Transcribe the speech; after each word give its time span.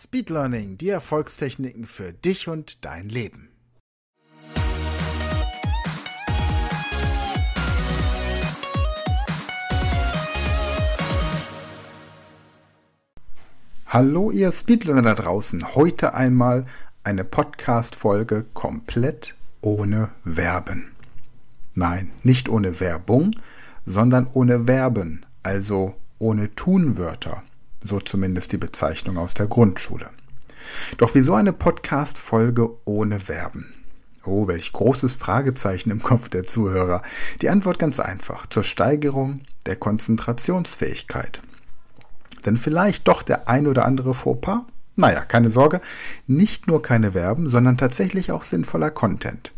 Speed 0.00 0.30
Learning, 0.30 0.78
die 0.78 0.90
Erfolgstechniken 0.90 1.84
für 1.84 2.12
dich 2.12 2.46
und 2.46 2.84
dein 2.84 3.08
Leben. 3.08 3.48
Hallo 13.88 14.30
ihr 14.30 14.52
Speedlearner 14.52 15.02
da 15.02 15.14
draußen. 15.14 15.74
Heute 15.74 16.14
einmal 16.14 16.62
eine 17.02 17.24
Podcast-Folge 17.24 18.46
komplett 18.54 19.34
ohne 19.62 20.10
Verben. 20.24 20.92
Nein, 21.74 22.12
nicht 22.22 22.48
ohne 22.48 22.78
Werbung, 22.78 23.34
sondern 23.84 24.28
ohne 24.32 24.66
Verben, 24.66 25.26
also 25.42 25.96
ohne 26.20 26.54
Tunwörter. 26.54 27.42
So 27.88 28.00
zumindest 28.00 28.52
die 28.52 28.58
Bezeichnung 28.58 29.16
aus 29.16 29.32
der 29.32 29.46
Grundschule. 29.46 30.10
Doch 30.98 31.14
wieso 31.14 31.34
eine 31.34 31.54
Podcast-Folge 31.54 32.68
ohne 32.84 33.18
Verben? 33.18 33.72
Oh, 34.24 34.46
welch 34.46 34.72
großes 34.72 35.14
Fragezeichen 35.14 35.90
im 35.90 36.02
Kopf 36.02 36.28
der 36.28 36.44
Zuhörer. 36.44 37.00
Die 37.40 37.48
Antwort 37.48 37.78
ganz 37.78 37.98
einfach. 37.98 38.46
Zur 38.46 38.62
Steigerung 38.62 39.40
der 39.64 39.76
Konzentrationsfähigkeit. 39.76 41.40
Denn 42.44 42.58
vielleicht 42.58 43.08
doch 43.08 43.22
der 43.22 43.48
ein 43.48 43.66
oder 43.66 43.86
andere 43.86 44.12
Fauxpas? 44.12 44.64
Naja, 44.96 45.20
keine 45.20 45.48
Sorge, 45.48 45.80
nicht 46.26 46.66
nur 46.66 46.82
keine 46.82 47.12
Verben, 47.12 47.48
sondern 47.48 47.78
tatsächlich 47.78 48.32
auch 48.32 48.42
sinnvoller 48.42 48.90
Content. 48.90 49.52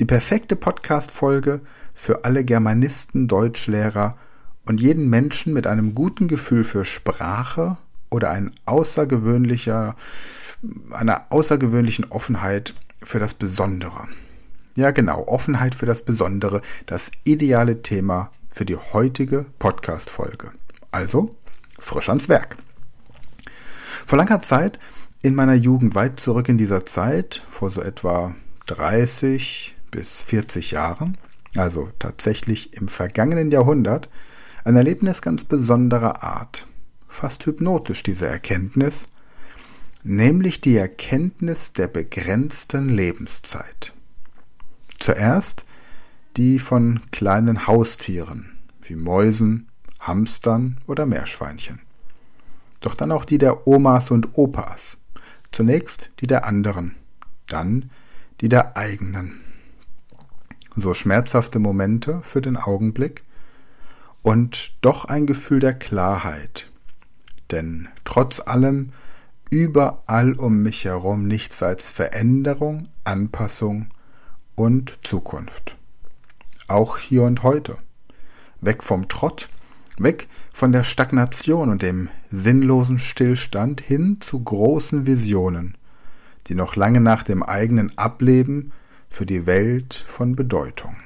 Die 0.00 0.06
perfekte 0.06 0.56
Podcast-Folge 0.56 1.60
für 1.94 2.24
alle 2.24 2.44
Germanisten, 2.44 3.28
Deutschlehrer 3.28 4.16
und 4.66 4.80
jeden 4.80 5.08
Menschen 5.08 5.52
mit 5.52 5.66
einem 5.66 5.94
guten 5.94 6.28
Gefühl 6.28 6.64
für 6.64 6.84
Sprache 6.84 7.76
oder 8.10 8.30
ein 8.30 8.52
außergewöhnlicher, 8.64 9.96
einer 10.90 11.26
außergewöhnlichen 11.30 12.06
Offenheit 12.10 12.74
für 13.02 13.18
das 13.18 13.34
Besondere. 13.34 14.08
Ja, 14.76 14.90
genau, 14.90 15.26
Offenheit 15.28 15.74
für 15.74 15.86
das 15.86 16.02
Besondere, 16.02 16.62
das 16.86 17.10
ideale 17.24 17.82
Thema 17.82 18.30
für 18.50 18.64
die 18.64 18.76
heutige 18.76 19.46
Podcast-Folge. 19.58 20.52
Also, 20.90 21.34
frisch 21.78 22.08
ans 22.08 22.28
Werk. 22.28 22.56
Vor 24.06 24.18
langer 24.18 24.42
Zeit, 24.42 24.78
in 25.22 25.34
meiner 25.34 25.54
Jugend 25.54 25.94
weit 25.94 26.20
zurück 26.20 26.48
in 26.48 26.58
dieser 26.58 26.86
Zeit, 26.86 27.44
vor 27.50 27.70
so 27.70 27.80
etwa 27.80 28.34
30 28.66 29.74
bis 29.90 30.08
40 30.08 30.72
Jahren, 30.72 31.18
also 31.56 31.90
tatsächlich 31.98 32.74
im 32.74 32.88
vergangenen 32.88 33.50
Jahrhundert, 33.50 34.08
ein 34.64 34.76
Erlebnis 34.76 35.20
ganz 35.20 35.44
besonderer 35.44 36.22
Art, 36.22 36.66
fast 37.06 37.44
hypnotisch 37.44 38.02
diese 38.02 38.26
Erkenntnis, 38.26 39.04
nämlich 40.02 40.62
die 40.62 40.76
Erkenntnis 40.76 41.74
der 41.74 41.86
begrenzten 41.86 42.88
Lebenszeit. 42.88 43.92
Zuerst 44.98 45.66
die 46.38 46.58
von 46.58 47.00
kleinen 47.12 47.66
Haustieren 47.66 48.56
wie 48.82 48.96
Mäusen, 48.96 49.68
Hamstern 50.00 50.78
oder 50.86 51.06
Meerschweinchen. 51.06 51.80
Doch 52.80 52.94
dann 52.94 53.12
auch 53.12 53.24
die 53.24 53.38
der 53.38 53.66
Omas 53.66 54.10
und 54.10 54.36
Opas. 54.36 54.98
Zunächst 55.52 56.10
die 56.20 56.26
der 56.26 56.44
anderen, 56.44 56.96
dann 57.46 57.90
die 58.40 58.48
der 58.48 58.76
eigenen. 58.76 59.40
So 60.76 60.92
schmerzhafte 60.92 61.58
Momente 61.58 62.20
für 62.22 62.42
den 62.42 62.56
Augenblick 62.56 63.22
und 64.24 64.74
doch 64.80 65.04
ein 65.04 65.26
Gefühl 65.26 65.60
der 65.60 65.74
Klarheit. 65.74 66.68
Denn 67.52 67.86
trotz 68.04 68.40
allem 68.40 68.90
überall 69.50 70.32
um 70.32 70.64
mich 70.64 70.84
herum 70.84 71.28
nichts 71.28 71.62
als 71.62 71.90
Veränderung, 71.90 72.88
Anpassung 73.04 73.90
und 74.56 74.98
Zukunft. 75.04 75.76
Auch 76.66 76.98
hier 76.98 77.22
und 77.22 77.44
heute. 77.44 77.76
Weg 78.60 78.82
vom 78.82 79.08
Trott 79.08 79.48
Weg 79.96 80.28
von 80.52 80.72
der 80.72 80.82
Stagnation 80.82 81.68
und 81.68 81.82
dem 81.82 82.08
sinnlosen 82.28 82.98
Stillstand 82.98 83.80
hin 83.80 84.20
zu 84.20 84.42
großen 84.42 85.06
Visionen, 85.06 85.76
die 86.48 86.56
noch 86.56 86.74
lange 86.74 87.00
nach 87.00 87.22
dem 87.22 87.44
eigenen 87.44 87.96
Ableben 87.96 88.72
für 89.08 89.24
die 89.24 89.46
Welt 89.46 89.94
von 90.08 90.34
Bedeutung. 90.34 90.96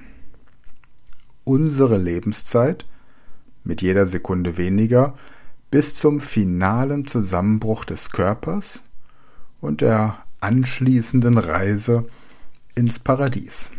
Unsere 1.44 1.98
Lebenszeit, 1.98 2.86
mit 3.68 3.82
jeder 3.82 4.08
Sekunde 4.08 4.56
weniger, 4.56 5.16
bis 5.70 5.94
zum 5.94 6.20
finalen 6.20 7.06
Zusammenbruch 7.06 7.84
des 7.84 8.10
Körpers 8.10 8.82
und 9.60 9.82
der 9.82 10.24
anschließenden 10.40 11.36
Reise 11.36 12.06
ins 12.74 12.98
Paradies. 12.98 13.70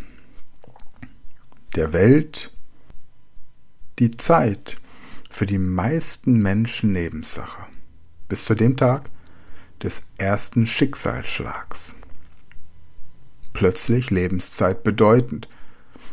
Der 1.75 1.91
Welt 1.91 2.51
die 3.97 4.11
Zeit, 4.11 4.77
für 5.29 5.45
die 5.45 5.57
meisten 5.57 6.39
Menschen 6.39 6.91
Nebensache. 6.93 7.65
Bis 8.27 8.45
zu 8.45 8.55
dem 8.55 8.77
Tag 8.77 9.09
des 9.81 10.03
ersten 10.17 10.65
Schicksalsschlags. 10.65 11.95
Plötzlich 13.53 14.09
Lebenszeit 14.09 14.83
bedeutend, 14.83 15.49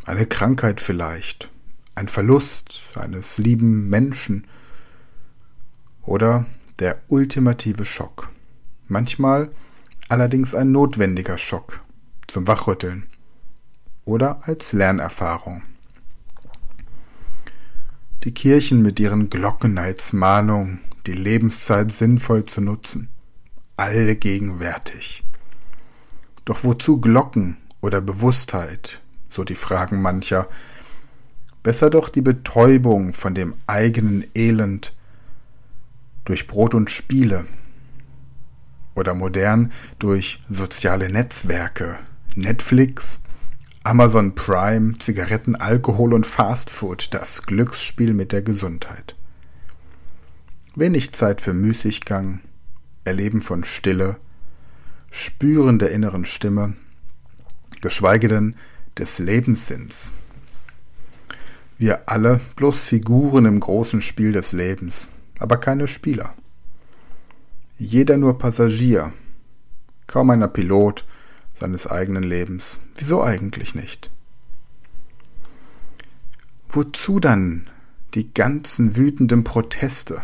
eine 0.04 0.26
Krankheit 0.26 0.80
vielleicht, 0.80 1.50
ein 1.96 2.06
Verlust 2.06 2.82
eines 2.94 3.38
lieben 3.38 3.88
Menschen 3.88 4.46
oder 6.02 6.46
der 6.78 7.00
ultimative 7.08 7.84
Schock. 7.84 8.28
Manchmal 8.86 9.50
allerdings 10.08 10.54
ein 10.54 10.70
notwendiger 10.70 11.36
Schock 11.38 11.80
zum 12.28 12.46
Wachrütteln 12.46 13.06
oder 14.04 14.46
als 14.46 14.72
Lernerfahrung 14.72 15.62
die 18.26 18.34
Kirchen 18.34 18.82
mit 18.82 18.98
ihren 18.98 19.30
Glocken 19.30 19.78
als 19.78 20.12
Mahnung, 20.12 20.80
die 21.06 21.12
Lebenszeit 21.12 21.92
sinnvoll 21.92 22.44
zu 22.44 22.60
nutzen, 22.60 23.08
alle 23.76 24.16
gegenwärtig. 24.16 25.22
Doch 26.44 26.64
wozu 26.64 27.00
Glocken 27.00 27.56
oder 27.80 28.00
Bewusstheit, 28.00 29.00
so 29.28 29.44
die 29.44 29.54
Fragen 29.54 30.02
mancher, 30.02 30.48
besser 31.66 31.90
doch 31.90 32.10
die 32.10 32.22
Betäubung 32.22 33.12
von 33.12 33.34
dem 33.34 33.54
eigenen 33.66 34.24
Elend 34.36 34.94
durch 36.24 36.46
Brot 36.46 36.74
und 36.74 36.92
Spiele 36.92 37.44
oder 38.94 39.14
modern 39.14 39.72
durch 39.98 40.40
soziale 40.48 41.10
Netzwerke, 41.10 41.98
Netflix, 42.36 43.20
Amazon 43.82 44.36
Prime, 44.36 44.92
Zigaretten, 44.92 45.56
Alkohol 45.56 46.14
und 46.14 46.24
Fastfood, 46.24 47.08
das 47.10 47.42
Glücksspiel 47.42 48.14
mit 48.14 48.30
der 48.30 48.42
Gesundheit. 48.42 49.16
Wenig 50.76 51.14
Zeit 51.14 51.40
für 51.40 51.52
Müßiggang, 51.52 52.42
Erleben 53.02 53.42
von 53.42 53.64
Stille, 53.64 54.18
Spüren 55.10 55.80
der 55.80 55.90
inneren 55.90 56.26
Stimme, 56.26 56.74
geschweige 57.80 58.28
denn 58.28 58.54
des 58.96 59.18
Lebenssinns. 59.18 60.12
Wir 61.78 62.08
alle 62.08 62.40
bloß 62.56 62.86
Figuren 62.86 63.44
im 63.44 63.60
großen 63.60 64.00
Spiel 64.00 64.32
des 64.32 64.52
Lebens, 64.52 65.08
aber 65.38 65.58
keine 65.58 65.86
Spieler. 65.86 66.34
Jeder 67.78 68.16
nur 68.16 68.38
Passagier, 68.38 69.12
kaum 70.06 70.30
einer 70.30 70.48
Pilot, 70.48 71.04
seines 71.52 71.86
eigenen 71.86 72.22
Lebens. 72.22 72.78
Wieso 72.96 73.22
eigentlich 73.22 73.74
nicht? 73.74 74.10
Wozu 76.68 77.20
dann 77.20 77.68
die 78.14 78.32
ganzen 78.32 78.96
wütenden 78.96 79.44
Proteste 79.44 80.22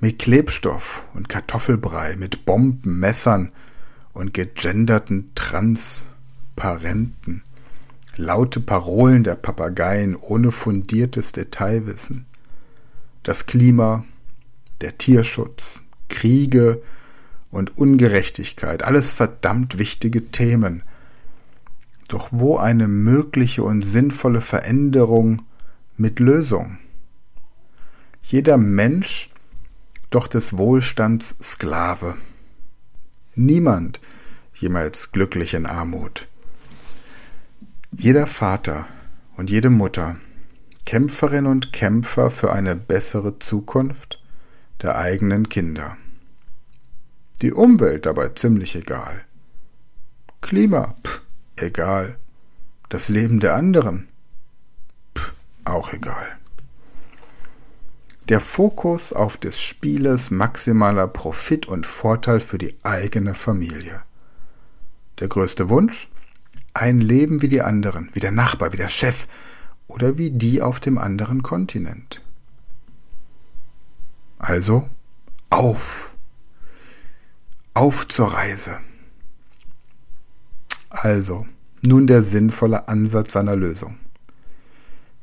mit 0.00 0.18
Klebstoff 0.18 1.04
und 1.14 1.28
Kartoffelbrei, 1.28 2.16
mit 2.16 2.46
Bomben, 2.46 2.98
Messern 2.98 3.52
und 4.12 4.34
gegenderten 4.34 5.30
Transparenten, 5.34 7.42
laute 8.16 8.60
Parolen 8.60 9.24
der 9.24 9.34
Papageien 9.34 10.16
ohne 10.16 10.52
fundiertes 10.52 11.32
Detailwissen, 11.32 12.26
das 13.22 13.46
Klima, 13.46 14.04
der 14.80 14.98
Tierschutz, 14.98 15.80
Kriege 16.08 16.82
und 17.50 17.76
Ungerechtigkeit, 17.76 18.82
alles 18.82 19.12
verdammt 19.12 19.78
wichtige 19.78 20.30
Themen. 20.30 20.82
Doch 22.08 22.28
wo 22.30 22.56
eine 22.56 22.88
mögliche 22.88 23.62
und 23.62 23.82
sinnvolle 23.82 24.40
Veränderung 24.40 25.42
mit 25.96 26.20
Lösung? 26.20 26.78
Jeder 28.22 28.56
Mensch 28.56 29.30
doch 30.10 30.28
des 30.28 30.56
Wohlstands 30.56 31.36
Sklave. 31.42 32.16
Niemand 33.34 34.00
jemals 34.54 35.12
glücklich 35.12 35.54
in 35.54 35.66
Armut. 35.66 36.28
Jeder 37.98 38.26
Vater 38.26 38.86
und 39.38 39.48
jede 39.48 39.70
Mutter, 39.70 40.16
Kämpferin 40.84 41.46
und 41.46 41.72
Kämpfer 41.72 42.30
für 42.30 42.52
eine 42.52 42.76
bessere 42.76 43.38
Zukunft 43.38 44.22
der 44.82 44.98
eigenen 44.98 45.48
Kinder. 45.48 45.96
Die 47.40 47.54
Umwelt 47.54 48.04
dabei 48.04 48.28
ziemlich 48.28 48.76
egal. 48.76 49.24
Klima, 50.42 50.94
pff, 51.04 51.22
egal. 51.56 52.18
Das 52.90 53.08
Leben 53.08 53.40
der 53.40 53.54
anderen, 53.54 54.08
pff, 55.16 55.32
auch 55.64 55.94
egal. 55.94 56.36
Der 58.28 58.40
Fokus 58.40 59.14
auf 59.14 59.38
des 59.38 59.58
Spieles 59.58 60.30
maximaler 60.30 61.08
Profit 61.08 61.64
und 61.64 61.86
Vorteil 61.86 62.40
für 62.40 62.58
die 62.58 62.76
eigene 62.82 63.34
Familie. 63.34 64.02
Der 65.18 65.28
größte 65.28 65.70
Wunsch? 65.70 66.10
Ein 66.78 66.98
Leben 66.98 67.40
wie 67.40 67.48
die 67.48 67.62
anderen, 67.62 68.10
wie 68.12 68.20
der 68.20 68.32
Nachbar, 68.32 68.70
wie 68.70 68.76
der 68.76 68.90
Chef 68.90 69.26
oder 69.86 70.18
wie 70.18 70.30
die 70.30 70.60
auf 70.60 70.78
dem 70.78 70.98
anderen 70.98 71.42
Kontinent. 71.42 72.20
Also 74.36 74.86
auf. 75.48 76.14
Auf 77.72 78.06
zur 78.08 78.34
Reise. 78.34 78.78
Also, 80.90 81.46
nun 81.80 82.06
der 82.06 82.22
sinnvolle 82.22 82.88
Ansatz 82.88 83.32
seiner 83.32 83.56
Lösung. 83.56 83.96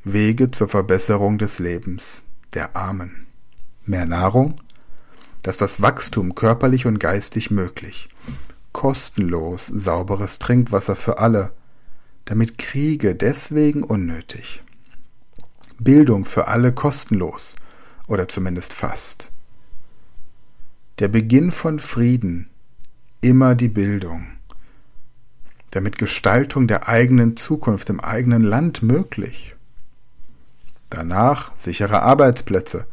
Wege 0.04 0.50
zur 0.50 0.68
Verbesserung 0.68 1.38
des 1.38 1.60
Lebens 1.60 2.24
der 2.56 2.76
Armen. 2.76 3.28
Mehr 3.86 4.08
Nahrung, 4.08 4.60
dass 5.44 5.58
das 5.58 5.84
Wachstum 5.84 6.34
körperlich 6.34 6.88
und 6.88 6.98
geistig 7.00 7.52
möglich. 7.52 8.08
Kostenlos 8.74 9.68
sauberes 9.68 10.40
Trinkwasser 10.40 10.96
für 10.96 11.20
alle, 11.20 11.54
damit 12.26 12.58
Kriege 12.58 13.16
deswegen 13.16 13.84
unnötig. 13.84 14.62
Bildung 15.80 16.26
für 16.26 16.48
alle 16.48 16.72
kostenlos 16.74 17.56
oder 18.08 18.28
zumindest 18.28 18.74
fast. 18.74 19.32
Der 21.00 21.08
Beginn 21.08 21.52
von 21.52 21.80
Frieden 21.80 22.50
immer 23.22 23.56
die 23.56 23.70
Bildung, 23.70 24.28
damit 25.72 25.98
Gestaltung 25.98 26.68
der 26.68 26.88
eigenen 26.88 27.38
Zukunft 27.38 27.90
im 27.90 28.00
eigenen 28.00 28.44
Land 28.44 28.84
möglich. 28.84 29.56
Danach 30.90 31.52
sichere 31.58 32.04
Arbeitsplätze, 32.04 32.86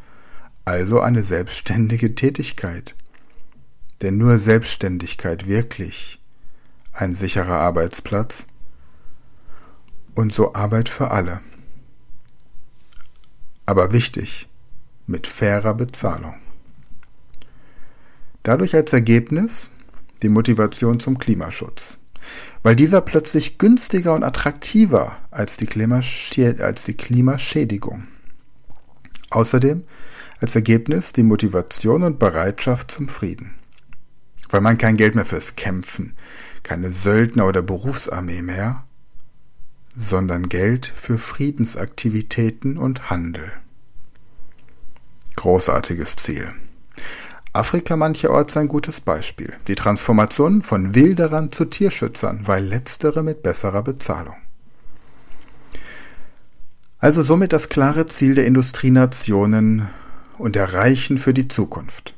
also 0.64 1.00
eine 1.00 1.22
selbstständige 1.22 2.14
Tätigkeit. 2.14 2.94
Denn 4.02 4.16
nur 4.16 4.38
Selbstständigkeit 4.38 5.46
wirklich 5.46 6.20
ein 6.92 7.14
sicherer 7.14 7.58
Arbeitsplatz 7.58 8.46
und 10.14 10.32
so 10.32 10.54
Arbeit 10.54 10.88
für 10.88 11.10
alle. 11.10 11.40
Aber 13.66 13.92
wichtig, 13.92 14.48
mit 15.06 15.26
fairer 15.26 15.74
Bezahlung. 15.74 16.34
Dadurch 18.42 18.74
als 18.74 18.92
Ergebnis 18.92 19.70
die 20.22 20.28
Motivation 20.28 20.98
zum 20.98 21.18
Klimaschutz 21.18 21.98
weil 22.62 22.76
dieser 22.76 23.00
plötzlich 23.00 23.58
günstiger 23.58 24.14
und 24.14 24.22
attraktiver 24.22 25.16
als 25.30 25.56
die, 25.56 25.68
als 26.60 26.84
die 26.84 26.94
Klimaschädigung. 26.94 28.04
Außerdem 29.30 29.84
als 30.40 30.54
Ergebnis 30.54 31.12
die 31.12 31.22
Motivation 31.22 32.02
und 32.02 32.18
Bereitschaft 32.18 32.90
zum 32.90 33.08
Frieden. 33.08 33.54
Weil 34.50 34.60
man 34.60 34.78
kein 34.78 34.96
Geld 34.96 35.14
mehr 35.14 35.24
fürs 35.24 35.56
Kämpfen, 35.56 36.14
keine 36.62 36.90
Söldner 36.90 37.46
oder 37.46 37.62
Berufsarmee 37.62 38.42
mehr, 38.42 38.84
sondern 39.96 40.48
Geld 40.48 40.92
für 40.94 41.18
Friedensaktivitäten 41.18 42.78
und 42.78 43.10
Handel. 43.10 43.52
Großartiges 45.36 46.16
Ziel. 46.16 46.48
Afrika 47.52 47.96
mancherorts 47.96 48.56
ein 48.56 48.68
gutes 48.68 49.00
Beispiel. 49.00 49.54
Die 49.66 49.74
Transformation 49.74 50.62
von 50.62 50.94
Wilderern 50.94 51.50
zu 51.50 51.64
Tierschützern, 51.64 52.42
weil 52.46 52.64
letztere 52.64 53.22
mit 53.24 53.42
besserer 53.42 53.82
Bezahlung. 53.82 54.36
Also 57.00 57.22
somit 57.22 57.52
das 57.52 57.68
klare 57.68 58.06
Ziel 58.06 58.34
der 58.34 58.46
Industrienationen 58.46 59.88
und 60.38 60.54
der 60.54 60.74
Reichen 60.74 61.18
für 61.18 61.34
die 61.34 61.48
Zukunft. 61.48 62.14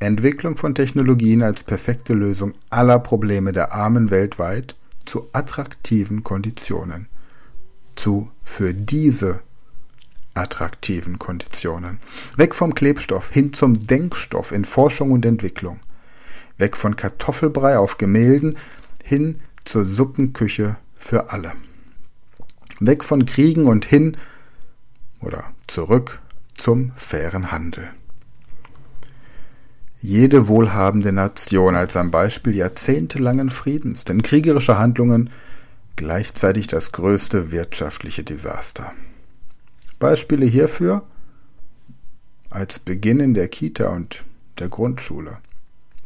Entwicklung 0.00 0.56
von 0.56 0.74
Technologien 0.74 1.42
als 1.42 1.64
perfekte 1.64 2.14
Lösung 2.14 2.54
aller 2.70 3.00
Probleme 3.00 3.52
der 3.52 3.72
Armen 3.72 4.10
weltweit 4.10 4.76
zu 5.04 5.26
attraktiven 5.32 6.22
Konditionen. 6.22 7.08
Zu 7.96 8.30
für 8.44 8.74
diese 8.74 9.40
attraktiven 10.34 11.18
Konditionen. 11.18 11.98
Weg 12.36 12.54
vom 12.54 12.74
Klebstoff 12.74 13.30
hin 13.30 13.52
zum 13.52 13.86
Denkstoff 13.86 14.52
in 14.52 14.64
Forschung 14.64 15.10
und 15.10 15.26
Entwicklung. 15.26 15.80
Weg 16.58 16.76
von 16.76 16.94
Kartoffelbrei 16.94 17.78
auf 17.78 17.98
Gemälden 17.98 18.56
hin 19.02 19.40
zur 19.64 19.84
Suppenküche 19.84 20.76
für 20.96 21.30
alle. 21.30 21.52
Weg 22.78 23.02
von 23.02 23.26
Kriegen 23.26 23.66
und 23.66 23.84
hin 23.84 24.16
oder 25.20 25.50
zurück 25.66 26.20
zum 26.56 26.92
fairen 26.94 27.50
Handel. 27.50 27.90
Jede 30.00 30.46
wohlhabende 30.46 31.10
Nation 31.10 31.74
als 31.74 31.96
am 31.96 32.12
Beispiel 32.12 32.54
jahrzehntelangen 32.54 33.50
Friedens, 33.50 34.04
denn 34.04 34.22
kriegerische 34.22 34.78
Handlungen 34.78 35.30
gleichzeitig 35.96 36.68
das 36.68 36.92
größte 36.92 37.50
wirtschaftliche 37.50 38.22
Desaster. 38.22 38.92
Beispiele 39.98 40.46
hierfür 40.46 41.02
als 42.50 42.78
Beginn 42.78 43.18
in 43.18 43.34
der 43.34 43.48
Kita 43.48 43.88
und 43.88 44.24
der 44.60 44.68
Grundschule. 44.68 45.38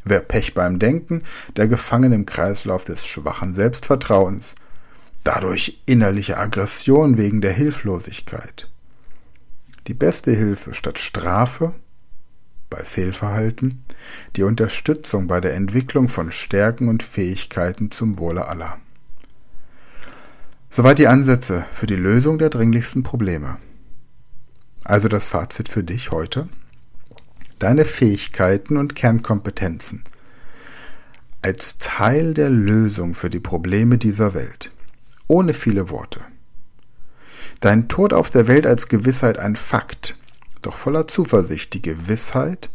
Wer 0.04 0.20
Pech 0.20 0.54
beim 0.54 0.78
Denken, 0.78 1.22
der 1.56 1.68
gefangen 1.68 2.12
im 2.12 2.24
Kreislauf 2.24 2.84
des 2.84 3.06
schwachen 3.06 3.52
Selbstvertrauens, 3.52 4.54
dadurch 5.22 5.82
innerliche 5.84 6.38
Aggression 6.38 7.18
wegen 7.18 7.42
der 7.42 7.52
Hilflosigkeit. 7.52 8.68
Die 9.86 9.94
beste 9.94 10.32
Hilfe 10.32 10.72
statt 10.72 10.98
Strafe 10.98 11.74
bei 12.72 12.84
Fehlverhalten, 12.84 13.84
die 14.34 14.42
Unterstützung 14.42 15.26
bei 15.26 15.40
der 15.40 15.54
Entwicklung 15.54 16.08
von 16.08 16.32
Stärken 16.32 16.88
und 16.88 17.02
Fähigkeiten 17.02 17.90
zum 17.90 18.18
Wohle 18.18 18.48
aller. 18.48 18.78
Soweit 20.70 20.98
die 20.98 21.06
Ansätze 21.06 21.66
für 21.70 21.86
die 21.86 21.96
Lösung 21.96 22.38
der 22.38 22.48
dringlichsten 22.48 23.02
Probleme. 23.02 23.58
Also 24.84 25.08
das 25.08 25.28
Fazit 25.28 25.68
für 25.68 25.84
dich 25.84 26.10
heute. 26.10 26.48
Deine 27.58 27.84
Fähigkeiten 27.84 28.78
und 28.78 28.94
Kernkompetenzen 28.94 30.02
als 31.42 31.76
Teil 31.78 32.34
der 32.34 32.48
Lösung 32.50 33.14
für 33.14 33.28
die 33.28 33.40
Probleme 33.40 33.98
dieser 33.98 34.32
Welt. 34.32 34.72
Ohne 35.26 35.52
viele 35.52 35.90
Worte. 35.90 36.20
Dein 37.60 37.88
Tod 37.88 38.12
auf 38.12 38.30
der 38.30 38.46
Welt 38.46 38.66
als 38.66 38.88
Gewissheit 38.88 39.38
ein 39.38 39.56
Fakt, 39.56 40.16
doch 40.62 40.76
voller 40.76 41.06
Zuversicht 41.08 41.74
die 41.74 41.82
Gewissheit, 41.82 42.70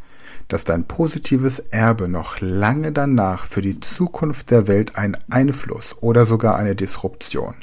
dass 0.48 0.64
dein 0.64 0.86
positives 0.86 1.60
Erbe 1.60 2.08
noch 2.08 2.40
lange 2.40 2.92
danach 2.92 3.46
für 3.46 3.62
die 3.62 3.80
Zukunft 3.80 4.52
der 4.52 4.68
Welt 4.68 4.98
einen 4.98 5.18
Einfluss 5.30 5.96
oder 6.02 6.26
sogar 6.26 6.56
eine 6.56 6.76
Disruption. 6.76 7.56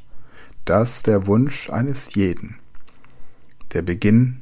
Das 0.64 1.02
der 1.02 1.26
Wunsch 1.26 1.71
eines 1.71 2.14
jeden. 2.14 2.57
Der 3.73 3.83
Beginn 3.83 4.40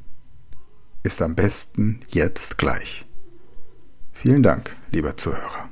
ist 1.03 1.23
am 1.23 1.35
besten 1.35 2.01
jetzt 2.09 2.59
gleich. 2.59 3.07
Vielen 4.13 4.43
Dank, 4.43 4.77
lieber 4.91 5.17
Zuhörer. 5.17 5.72